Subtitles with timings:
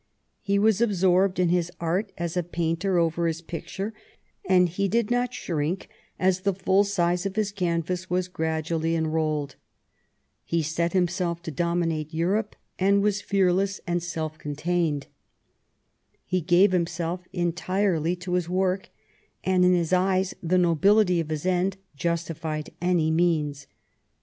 [0.41, 3.93] He was absorbed in his art as a painter over his picture,
[4.43, 9.57] and he did not shrink as the full size of his canvas was gradually enrolled.
[10.43, 15.05] He set himself to dominate Europe, and was fearless and self contained.
[16.25, 18.89] He gave himself entirely to his work,
[19.43, 23.67] and in his eyes the nobility of his end justified any means.